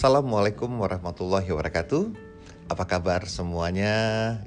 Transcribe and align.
Assalamualaikum 0.00 0.80
warahmatullahi 0.80 1.44
wabarakatuh. 1.52 2.16
Apa 2.72 2.88
kabar 2.88 3.20
semuanya? 3.28 3.92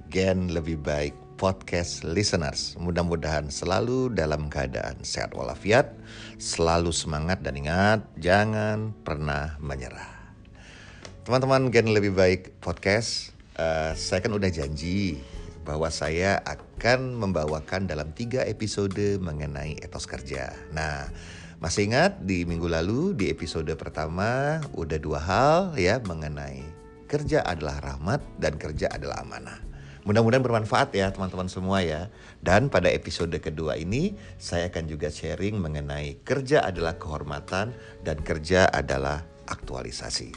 Gen 0.09 0.49
lebih 0.49 0.81
baik 0.81 1.13
podcast 1.37 2.01
listeners. 2.01 2.73
Mudah-mudahan 2.81 3.53
selalu 3.53 4.09
dalam 4.17 4.49
keadaan 4.49 5.05
sehat 5.05 5.37
walafiat, 5.37 5.93
selalu 6.41 6.89
semangat 6.89 7.45
dan 7.45 7.53
ingat 7.53 8.01
jangan 8.17 8.97
pernah 9.05 9.53
menyerah. 9.61 10.33
Teman-teman 11.21 11.69
Gen 11.69 11.85
lebih 11.93 12.17
baik 12.17 12.57
podcast, 12.57 13.29
uh, 13.61 13.93
saya 13.93 14.25
kan 14.25 14.33
udah 14.33 14.49
janji 14.49 15.21
bahwa 15.69 15.93
saya 15.93 16.41
akan 16.49 17.13
membawakan 17.13 17.85
dalam 17.85 18.09
tiga 18.17 18.41
episode 18.49 19.21
mengenai 19.21 19.77
etos 19.85 20.09
kerja. 20.09 20.49
Nah, 20.73 21.13
masih 21.63 21.87
ingat 21.87 22.19
di 22.19 22.43
minggu 22.43 22.67
lalu 22.67 23.15
di 23.15 23.31
episode 23.31 23.71
pertama 23.79 24.59
udah 24.75 24.99
dua 24.99 25.15
hal 25.23 25.59
ya 25.79 26.03
mengenai 26.03 26.59
kerja 27.07 27.39
adalah 27.39 27.79
rahmat 27.79 28.19
dan 28.35 28.59
kerja 28.59 28.91
adalah 28.91 29.23
amanah. 29.23 29.63
Mudah-mudahan 30.03 30.43
bermanfaat 30.43 30.91
ya 30.91 31.07
teman-teman 31.15 31.47
semua 31.47 31.79
ya. 31.79 32.11
Dan 32.43 32.67
pada 32.67 32.91
episode 32.91 33.31
kedua 33.39 33.79
ini 33.79 34.11
saya 34.35 34.67
akan 34.67 34.91
juga 34.91 35.07
sharing 35.07 35.55
mengenai 35.55 36.19
kerja 36.27 36.67
adalah 36.67 36.99
kehormatan 36.99 37.71
dan 38.03 38.17
kerja 38.19 38.67
adalah 38.67 39.23
aktualisasi. 39.47 40.35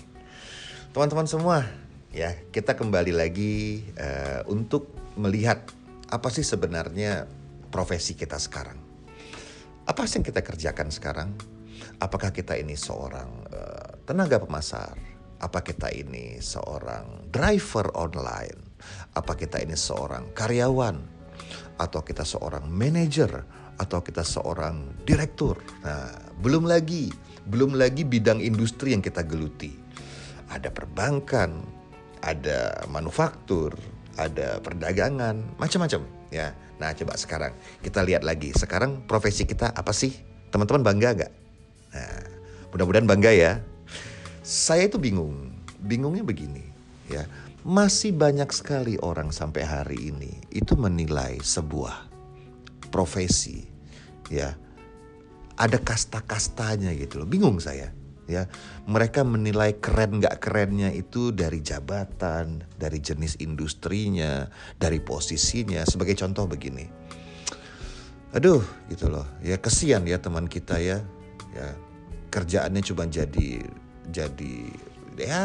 Teman-teman 0.95 1.27
semua, 1.27 1.67
ya 2.15 2.39
kita 2.55 2.79
kembali 2.79 3.11
lagi 3.11 3.83
uh, 3.99 4.47
untuk 4.47 4.95
melihat 5.19 5.67
apa 6.07 6.31
sih 6.31 6.47
sebenarnya 6.47 7.27
profesi 7.75 8.15
kita 8.15 8.39
sekarang. 8.39 8.86
Apa 9.87 10.03
sih 10.03 10.19
yang 10.19 10.27
kita 10.27 10.43
kerjakan 10.43 10.91
sekarang? 10.91 11.31
Apakah 12.03 12.35
kita 12.35 12.59
ini 12.59 12.75
seorang 12.75 13.47
uh, 13.55 14.03
tenaga 14.03 14.43
pemasar? 14.43 14.99
Apa 15.39 15.63
kita 15.63 15.95
ini 15.95 16.43
seorang 16.43 17.31
driver 17.31 17.95
online? 17.95 18.83
Apa 19.15 19.39
kita 19.39 19.63
ini 19.63 19.79
seorang 19.79 20.35
karyawan? 20.35 20.99
Atau 21.79 22.03
kita 22.03 22.27
seorang 22.27 22.67
manajer? 22.67 23.31
Atau 23.79 24.03
kita 24.03 24.27
seorang 24.27 25.07
direktur? 25.07 25.63
Nah, 25.87 26.35
belum 26.43 26.67
lagi, 26.67 27.15
belum 27.47 27.79
lagi 27.79 28.03
bidang 28.03 28.43
industri 28.43 28.91
yang 28.91 29.07
kita 29.07 29.23
geluti. 29.23 29.71
Ada 30.51 30.75
perbankan, 30.75 31.63
ada 32.27 32.83
manufaktur, 32.91 33.71
ada 34.19 34.59
perdagangan, 34.59 35.55
macam-macam 35.63 36.16
ya. 36.31 36.55
Nah, 36.77 36.93
coba 36.93 37.17
sekarang 37.17 37.53
kita 37.81 38.05
lihat 38.05 38.23
lagi. 38.23 38.53
Sekarang 38.53 39.05
profesi 39.09 39.49
kita 39.49 39.73
apa 39.73 39.91
sih? 39.91 40.13
Teman-teman 40.53 40.85
bangga 40.85 41.27
gak? 41.27 41.33
Nah, 41.97 42.23
mudah-mudahan 42.73 43.09
bangga 43.09 43.33
ya. 43.33 43.53
Saya 44.47 44.87
itu 44.87 45.01
bingung. 45.01 45.53
Bingungnya 45.77 46.25
begini, 46.25 46.65
ya. 47.11 47.27
Masih 47.67 48.15
banyak 48.15 48.51
sekali 48.55 48.95
orang 49.03 49.35
sampai 49.35 49.67
hari 49.67 50.15
ini 50.15 50.39
itu 50.55 50.79
menilai 50.79 51.43
sebuah 51.43 52.07
profesi, 52.95 53.67
ya. 54.31 54.55
Ada 55.57 55.81
kasta-kastanya 55.81 56.95
gitu 56.95 57.23
loh. 57.23 57.29
Bingung 57.29 57.59
saya 57.59 57.91
ya. 58.27 58.47
Mereka 58.87 59.23
menilai 59.27 59.79
keren 59.79 60.23
nggak 60.23 60.39
kerennya 60.43 60.91
itu 60.93 61.35
dari 61.35 61.63
jabatan 61.63 62.67
dari 62.77 62.99
jenis 63.03 63.41
industrinya 63.43 64.47
dari 64.79 65.03
posisinya. 65.03 65.83
Sebagai 65.87 66.15
contoh 66.19 66.47
begini. 66.47 66.87
Aduh 68.35 68.63
gitu 68.93 69.09
loh. 69.09 69.25
Ya 69.41 69.57
kesian 69.57 70.05
ya 70.05 70.21
teman 70.21 70.47
kita 70.51 70.79
ya. 70.79 71.01
Ya 71.57 71.69
kerjaannya 72.29 72.83
cuma 72.85 73.09
jadi 73.09 73.65
jadi 74.13 74.57
ya 75.17 75.45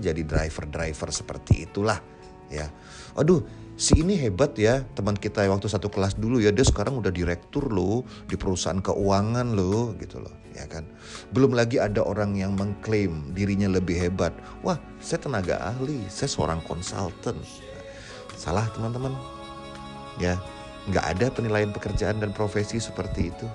jadi 0.00 0.22
driver 0.24 0.64
driver 0.66 1.08
seperti 1.12 1.68
itulah 1.68 2.00
ya. 2.48 2.66
Aduh 3.14 3.44
si 3.80 4.04
ini 4.04 4.12
hebat 4.20 4.52
ya 4.60 4.84
teman 4.92 5.16
kita 5.16 5.48
waktu 5.48 5.64
satu 5.64 5.88
kelas 5.88 6.20
dulu 6.20 6.36
ya 6.36 6.52
dia 6.52 6.68
sekarang 6.68 7.00
udah 7.00 7.08
direktur 7.08 7.72
loh 7.72 8.04
di 8.28 8.36
perusahaan 8.36 8.76
keuangan 8.76 9.56
loh 9.56 9.96
gitu 9.96 10.20
loh 10.20 10.40
ya 10.54 10.68
kan. 10.68 10.84
Belum 11.32 11.56
lagi 11.56 11.80
ada 11.80 12.04
orang 12.04 12.36
yang 12.36 12.52
mengklaim 12.52 13.32
dirinya 13.32 13.70
lebih 13.70 13.96
hebat. 13.96 14.34
Wah, 14.60 14.76
saya 15.00 15.22
tenaga 15.22 15.56
ahli, 15.56 16.04
saya 16.12 16.28
seorang 16.28 16.60
konsultan. 16.68 17.40
Salah 18.36 18.68
teman-teman. 18.76 19.14
Ya, 20.20 20.36
nggak 20.92 21.16
ada 21.16 21.26
penilaian 21.32 21.72
pekerjaan 21.72 22.20
dan 22.20 22.36
profesi 22.36 22.76
seperti 22.76 23.32
itu. 23.32 23.46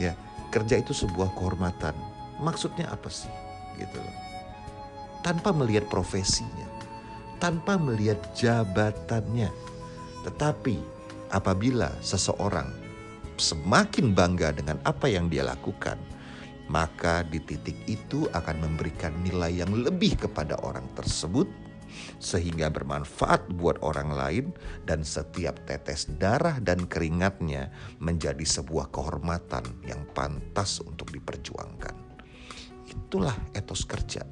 Ya, 0.00 0.16
kerja 0.48 0.80
itu 0.80 0.96
sebuah 0.96 1.36
kehormatan. 1.36 1.92
Maksudnya 2.40 2.88
apa 2.88 3.12
sih? 3.12 3.30
Gitu 3.76 3.98
loh. 4.00 4.16
Tanpa 5.20 5.52
melihat 5.56 5.88
profesinya, 5.88 6.68
tanpa 7.38 7.78
melihat 7.78 8.18
jabatannya. 8.36 9.50
Tetapi 10.24 10.76
apabila 11.34 11.90
seseorang 12.00 12.70
semakin 13.36 14.14
bangga 14.14 14.54
dengan 14.54 14.78
apa 14.86 15.10
yang 15.10 15.26
dia 15.28 15.42
lakukan, 15.44 15.98
maka 16.70 17.26
di 17.28 17.42
titik 17.42 17.76
itu 17.84 18.24
akan 18.32 18.56
memberikan 18.64 19.12
nilai 19.20 19.60
yang 19.60 19.72
lebih 19.74 20.16
kepada 20.16 20.56
orang 20.64 20.86
tersebut 20.96 21.44
sehingga 22.18 22.72
bermanfaat 22.72 23.54
buat 23.54 23.78
orang 23.84 24.10
lain 24.10 24.46
dan 24.82 25.06
setiap 25.06 25.54
tetes 25.68 26.10
darah 26.18 26.58
dan 26.58 26.88
keringatnya 26.90 27.70
menjadi 28.02 28.42
sebuah 28.42 28.90
kehormatan 28.90 29.62
yang 29.86 30.02
pantas 30.10 30.82
untuk 30.82 31.10
diperjuangkan. 31.14 31.94
Itulah 32.90 33.34
etos 33.54 33.86
kerja. 33.86 34.26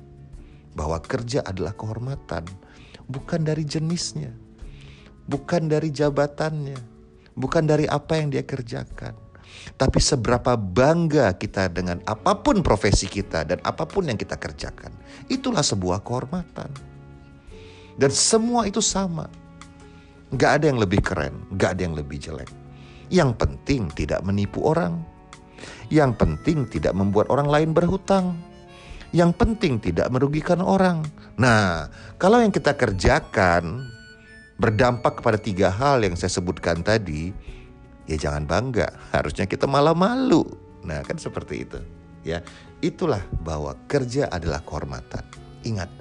Bahwa 0.72 0.96
kerja 1.04 1.44
adalah 1.44 1.76
kehormatan, 1.76 2.48
bukan 3.12 3.44
dari 3.44 3.68
jenisnya, 3.68 4.32
bukan 5.28 5.68
dari 5.68 5.92
jabatannya, 5.92 6.80
bukan 7.36 7.68
dari 7.68 7.84
apa 7.84 8.16
yang 8.16 8.32
dia 8.32 8.42
kerjakan 8.42 9.12
tapi 9.76 9.98
seberapa 9.98 10.54
bangga 10.56 11.34
kita 11.36 11.70
dengan 11.70 12.00
apa 12.08 12.38
pun 12.38 12.60
profesi 12.64 13.06
kita 13.06 13.46
dan 13.46 13.58
apa 13.62 13.86
pun 13.86 14.08
yang 14.08 14.18
kita 14.18 14.36
kerjakan. 14.38 14.92
Itulah 15.28 15.62
sebuah 15.62 16.02
kehormatan. 16.02 16.70
Dan 17.96 18.10
semua 18.10 18.64
itu 18.64 18.80
sama. 18.80 19.28
Gak 20.32 20.62
ada 20.62 20.72
yang 20.72 20.80
lebih 20.80 21.04
keren, 21.04 21.44
gak 21.60 21.76
ada 21.76 21.82
yang 21.84 21.96
lebih 21.96 22.16
jelek. 22.16 22.48
Yang 23.12 23.36
penting 23.36 23.92
tidak 23.92 24.24
menipu 24.24 24.64
orang. 24.64 25.04
Yang 25.92 26.16
penting 26.16 26.64
tidak 26.72 26.96
membuat 26.96 27.28
orang 27.28 27.52
lain 27.52 27.70
berhutang. 27.76 28.32
Yang 29.12 29.36
penting 29.36 29.76
tidak 29.76 30.08
merugikan 30.08 30.64
orang. 30.64 31.04
Nah, 31.36 31.92
kalau 32.16 32.40
yang 32.40 32.48
kita 32.48 32.72
kerjakan 32.72 33.84
berdampak 34.56 35.20
kepada 35.20 35.36
tiga 35.36 35.68
hal 35.68 36.00
yang 36.00 36.16
saya 36.16 36.32
sebutkan 36.32 36.80
tadi, 36.80 37.28
ya 38.08 38.16
jangan 38.16 38.48
bangga. 38.48 38.88
Harusnya 39.12 39.44
kita 39.44 39.68
malah 39.68 39.92
malu. 39.92 40.48
Nah, 40.80 41.04
kan 41.04 41.20
seperti 41.20 41.68
itu. 41.68 41.78
Ya, 42.24 42.40
itulah 42.80 43.20
bahwa 43.44 43.76
kerja 43.84 44.32
adalah 44.32 44.64
kehormatan. 44.64 45.28
Ingat, 45.68 45.92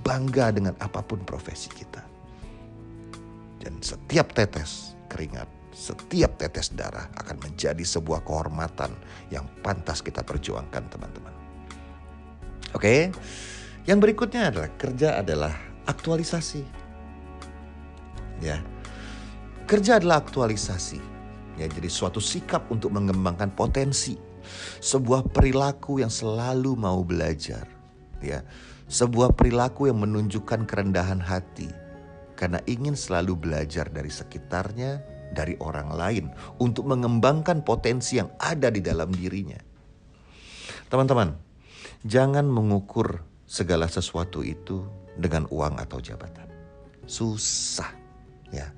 bangga 0.00 0.48
dengan 0.48 0.72
apa 0.80 1.04
pun 1.04 1.20
profesi 1.20 1.68
kita. 1.68 2.00
Dan 3.60 3.76
setiap 3.84 4.32
tetes 4.32 4.96
keringat, 5.12 5.48
setiap 5.76 6.40
tetes 6.40 6.72
darah 6.72 7.12
akan 7.20 7.44
menjadi 7.44 7.84
sebuah 7.84 8.24
kehormatan 8.24 8.96
yang 9.28 9.44
pantas 9.60 10.00
kita 10.00 10.24
perjuangkan, 10.24 10.88
teman-teman. 10.88 11.43
Oke. 12.74 13.14
Yang 13.84 13.98
berikutnya 14.00 14.50
adalah 14.50 14.70
kerja 14.76 15.08
adalah 15.22 15.54
aktualisasi. 15.88 16.62
Ya. 18.42 18.60
Kerja 19.64 19.96
adalah 19.96 20.20
aktualisasi 20.20 21.14
Ya, 21.54 21.70
jadi 21.70 21.86
suatu 21.86 22.18
sikap 22.18 22.66
untuk 22.74 22.90
mengembangkan 22.90 23.54
potensi, 23.54 24.18
sebuah 24.82 25.30
perilaku 25.30 26.02
yang 26.02 26.10
selalu 26.10 26.74
mau 26.74 27.06
belajar, 27.06 27.70
ya. 28.18 28.42
Sebuah 28.84 29.32
perilaku 29.32 29.88
yang 29.88 30.02
menunjukkan 30.02 30.68
kerendahan 30.68 31.22
hati 31.22 31.72
karena 32.36 32.60
ingin 32.68 32.92
selalu 32.92 33.38
belajar 33.38 33.88
dari 33.88 34.12
sekitarnya, 34.12 35.00
dari 35.32 35.56
orang 35.62 35.88
lain 35.94 36.24
untuk 36.60 36.84
mengembangkan 36.90 37.64
potensi 37.64 38.20
yang 38.20 38.28
ada 38.36 38.68
di 38.68 38.84
dalam 38.84 39.08
dirinya. 39.08 39.56
Teman-teman, 40.92 41.32
jangan 42.04 42.44
mengukur 42.44 43.24
segala 43.44 43.88
sesuatu 43.88 44.44
itu 44.44 44.84
dengan 45.16 45.48
uang 45.48 45.80
atau 45.80 46.00
jabatan. 46.00 46.48
Susah, 47.04 47.92
ya 48.48 48.72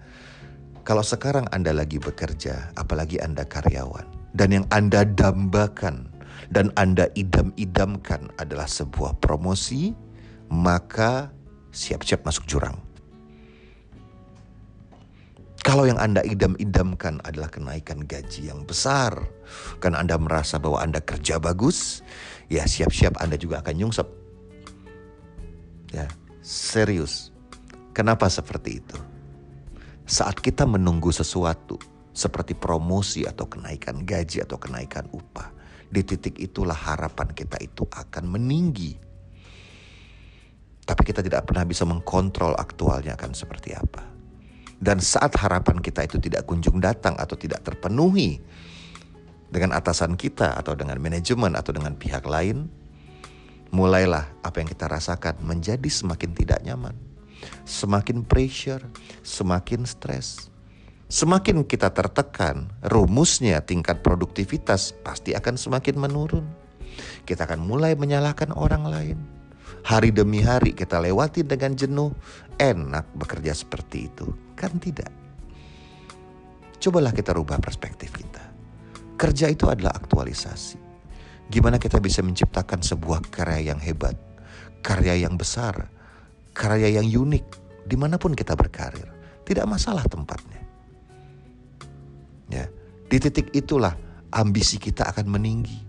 kalau 0.87 1.03
sekarang 1.03 1.51
Anda 1.51 1.75
lagi 1.75 1.99
bekerja, 1.99 2.71
apalagi 2.79 3.19
Anda 3.19 3.43
karyawan, 3.43 4.07
dan 4.39 4.55
yang 4.55 4.67
Anda 4.71 5.03
dambakan 5.03 6.15
dan 6.55 6.71
Anda 6.79 7.11
idam-idamkan 7.19 8.31
adalah 8.39 8.71
sebuah 8.71 9.19
promosi, 9.19 9.91
maka 10.47 11.35
siap-siap 11.75 12.23
masuk 12.23 12.47
jurang. 12.47 12.79
Kalau 15.67 15.91
yang 15.91 15.99
Anda 15.99 16.23
idam-idamkan 16.23 17.19
adalah 17.27 17.51
kenaikan 17.51 18.07
gaji 18.07 18.55
yang 18.55 18.63
besar, 18.63 19.11
karena 19.83 19.99
Anda 19.99 20.15
merasa 20.23 20.63
bahwa 20.63 20.87
Anda 20.87 21.03
kerja 21.03 21.43
bagus, 21.43 22.07
ya 22.47 22.65
siap-siap 22.67 23.19
Anda 23.19 23.39
juga 23.39 23.63
akan 23.63 23.75
nyungsep. 23.75 24.09
Ya, 25.95 26.07
serius. 26.43 27.31
Kenapa 27.97 28.29
seperti 28.29 28.83
itu? 28.83 28.99
Saat 30.07 30.39
kita 30.39 30.69
menunggu 30.69 31.11
sesuatu 31.11 31.81
seperti 32.13 32.55
promosi 32.55 33.25
atau 33.25 33.49
kenaikan 33.49 34.05
gaji 34.05 34.45
atau 34.45 34.61
kenaikan 34.61 35.09
upah, 35.11 35.51
di 35.91 36.03
titik 36.05 36.37
itulah 36.39 36.77
harapan 36.77 37.33
kita 37.33 37.59
itu 37.63 37.89
akan 37.89 38.25
meninggi. 38.31 38.95
Tapi 40.87 41.03
kita 41.03 41.19
tidak 41.19 41.51
pernah 41.51 41.67
bisa 41.67 41.83
mengkontrol 41.83 42.55
aktualnya 42.55 43.19
akan 43.19 43.35
seperti 43.35 43.75
apa. 43.75 44.07
Dan 44.77 45.01
saat 45.01 45.35
harapan 45.41 45.81
kita 45.81 46.05
itu 46.05 46.21
tidak 46.21 46.45
kunjung 46.47 46.79
datang 46.79 47.17
atau 47.17 47.35
tidak 47.35 47.65
terpenuhi 47.65 48.39
dengan 49.51 49.75
atasan 49.77 50.19
kita 50.19 50.59
atau 50.59 50.75
dengan 50.75 50.99
manajemen 50.99 51.55
atau 51.55 51.71
dengan 51.75 51.95
pihak 51.95 52.27
lain, 52.27 52.67
mulailah 53.71 54.27
apa 54.43 54.63
yang 54.63 54.69
kita 54.69 54.87
rasakan 54.91 55.41
menjadi 55.43 55.87
semakin 55.87 56.33
tidak 56.35 56.61
nyaman 56.63 56.97
semakin 57.67 58.25
pressure, 58.25 58.83
semakin 59.23 59.85
stres. 59.85 60.51
Semakin 61.07 61.63
kita 61.63 61.95
tertekan, 61.95 62.67
rumusnya 62.83 63.63
tingkat 63.63 64.03
produktivitas 64.03 64.91
pasti 65.07 65.39
akan 65.39 65.55
semakin 65.55 65.95
menurun. 66.03 66.47
Kita 67.23 67.47
akan 67.47 67.63
mulai 67.63 67.95
menyalahkan 67.95 68.51
orang 68.51 68.85
lain. 68.91 69.19
Hari 69.87 70.11
demi 70.11 70.43
hari 70.43 70.75
kita 70.75 70.99
lewati 70.99 71.47
dengan 71.47 71.79
jenuh, 71.79 72.11
enak 72.59 73.07
bekerja 73.15 73.55
seperti 73.55 74.11
itu. 74.11 74.27
Kan 74.59 74.83
tidak. 74.83 75.15
Cobalah 76.83 77.15
kita 77.15 77.39
rubah 77.39 77.63
perspektif 77.63 78.11
kita. 78.11 78.26
Kerja 79.17 79.49
itu 79.49 79.65
adalah 79.73 79.97
aktualisasi. 79.97 80.77
Gimana 81.49 81.81
kita 81.81 81.97
bisa 82.03 82.21
menciptakan 82.21 82.85
sebuah 82.85 83.25
karya 83.33 83.73
yang 83.73 83.81
hebat, 83.81 84.15
karya 84.85 85.25
yang 85.25 85.41
besar, 85.41 85.89
karya 86.53 87.01
yang 87.01 87.09
unik 87.09 87.45
di 87.87 87.97
mana 87.97 88.21
pun 88.21 88.37
kita 88.37 88.53
berkarir. 88.53 89.09
Tidak 89.47 89.65
masalah 89.65 90.03
tempatnya. 90.05 90.61
Ya, 92.51 92.67
di 93.07 93.17
titik 93.23 93.55
itulah 93.55 93.95
ambisi 94.35 94.77
kita 94.77 95.07
akan 95.07 95.31
meninggi. 95.31 95.87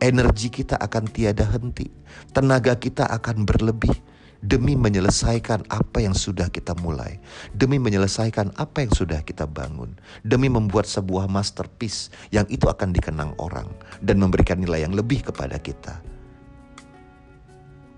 Energi 0.00 0.48
kita 0.48 0.76
akan 0.80 1.08
tiada 1.08 1.44
henti. 1.48 1.88
Tenaga 2.32 2.76
kita 2.76 3.08
akan 3.08 3.44
berlebih 3.44 3.92
demi 4.40 4.72
menyelesaikan 4.72 5.68
apa 5.68 6.00
yang 6.00 6.16
sudah 6.16 6.48
kita 6.48 6.72
mulai, 6.80 7.20
demi 7.52 7.76
menyelesaikan 7.76 8.56
apa 8.56 8.88
yang 8.88 8.92
sudah 8.92 9.20
kita 9.20 9.44
bangun, 9.44 9.92
demi 10.24 10.48
membuat 10.48 10.88
sebuah 10.88 11.28
masterpiece 11.28 12.08
yang 12.32 12.48
itu 12.48 12.64
akan 12.64 12.96
dikenang 12.96 13.36
orang 13.36 13.68
dan 14.00 14.16
memberikan 14.16 14.56
nilai 14.56 14.88
yang 14.88 14.96
lebih 14.96 15.20
kepada 15.28 15.60
kita. 15.60 16.00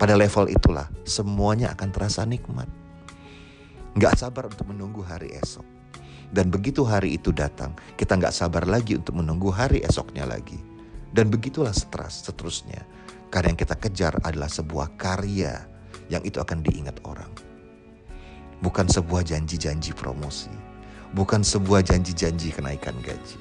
Pada 0.02 0.18
level 0.18 0.50
itulah 0.50 0.90
semuanya 1.06 1.78
akan 1.78 1.88
terasa 1.94 2.26
nikmat. 2.26 2.66
Gak 3.94 4.18
sabar 4.18 4.50
untuk 4.50 4.66
menunggu 4.66 4.98
hari 5.06 5.30
esok. 5.38 5.62
Dan 6.32 6.48
begitu 6.48 6.82
hari 6.82 7.20
itu 7.20 7.30
datang, 7.30 7.76
kita 7.94 8.18
gak 8.18 8.34
sabar 8.34 8.66
lagi 8.66 8.98
untuk 8.98 9.20
menunggu 9.20 9.54
hari 9.54 9.84
esoknya 9.86 10.26
lagi. 10.26 10.58
Dan 11.12 11.30
begitulah 11.30 11.70
seteras, 11.70 12.24
seterusnya. 12.24 12.82
Karena 13.30 13.52
yang 13.52 13.60
kita 13.60 13.76
kejar 13.78 14.16
adalah 14.24 14.48
sebuah 14.48 14.96
karya 14.96 15.71
yang 16.12 16.20
itu 16.28 16.36
akan 16.36 16.60
diingat 16.60 17.00
orang. 17.08 17.32
Bukan 18.60 18.86
sebuah 18.86 19.24
janji-janji 19.24 19.96
promosi. 19.96 20.52
Bukan 21.16 21.40
sebuah 21.40 21.80
janji-janji 21.80 22.52
kenaikan 22.52 22.94
gaji. 23.00 23.40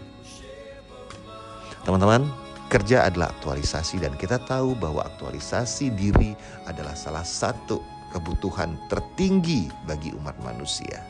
Teman-teman, 1.83 2.31
Kerja 2.71 3.03
adalah 3.03 3.35
aktualisasi 3.35 3.99
dan 3.99 4.15
kita 4.15 4.39
tahu 4.47 4.79
bahwa 4.79 5.03
aktualisasi 5.03 5.91
diri 5.91 6.31
adalah 6.63 6.95
salah 6.95 7.27
satu 7.27 7.83
kebutuhan 8.15 8.79
tertinggi 8.87 9.67
bagi 9.83 10.15
umat 10.15 10.39
manusia. 10.39 11.03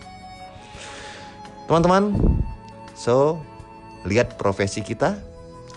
Teman-teman, 1.70 2.18
so 2.98 3.38
lihat 4.10 4.42
profesi 4.42 4.82
kita, 4.82 5.14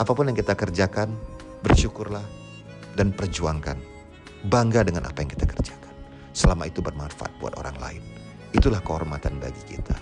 apa 0.00 0.08
pun 0.16 0.32
yang 0.32 0.38
kita 0.40 0.56
kerjakan, 0.56 1.12
bersyukurlah 1.60 2.24
dan 2.96 3.12
perjuangkan. 3.12 3.76
Bangga 4.48 4.84
dengan 4.84 5.08
apa 5.08 5.24
yang 5.24 5.30
kita 5.32 5.48
kerjakan. 5.48 5.94
Selama 6.36 6.68
itu 6.68 6.84
bermanfaat 6.84 7.32
buat 7.40 7.56
orang 7.56 7.76
lain. 7.80 8.02
Itulah 8.52 8.82
kehormatan 8.84 9.40
bagi 9.40 9.60
kita. 9.64 9.96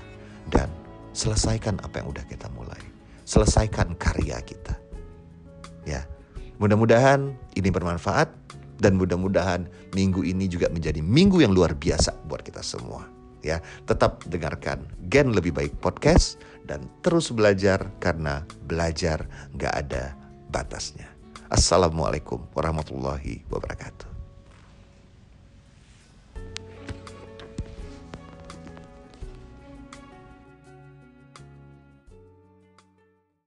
Dan 0.50 0.66
selesaikan 1.14 1.78
apa 1.84 2.02
yang 2.02 2.10
udah 2.10 2.24
kita 2.26 2.50
mulai. 2.52 2.80
Selesaikan 3.22 3.94
karya 3.96 4.42
kita. 4.42 4.74
Ya, 5.86 6.06
mudah-mudahan 6.58 7.34
ini 7.54 7.68
bermanfaat 7.70 8.30
dan 8.82 8.98
mudah-mudahan 8.98 9.70
minggu 9.94 10.26
ini 10.26 10.50
juga 10.50 10.66
menjadi 10.74 10.98
minggu 10.98 11.38
yang 11.38 11.54
luar 11.54 11.78
biasa 11.78 12.14
buat 12.26 12.42
kita 12.42 12.66
semua. 12.66 13.06
Ya, 13.42 13.58
tetap 13.86 14.22
dengarkan 14.30 14.86
Gen 15.10 15.34
Lebih 15.34 15.54
Baik 15.54 15.74
Podcast 15.82 16.38
dan 16.66 16.86
terus 17.02 17.30
belajar 17.34 17.90
karena 17.98 18.46
belajar 18.66 19.26
nggak 19.54 19.74
ada 19.86 20.14
batasnya. 20.50 21.10
Assalamualaikum 21.50 22.46
warahmatullahi 22.54 23.42
wabarakatuh. 23.50 24.12